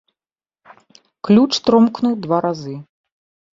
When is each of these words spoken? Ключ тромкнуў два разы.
Ключ 1.29 1.51
тромкнуў 1.69 2.19
два 2.27 2.37
разы. 2.49 2.75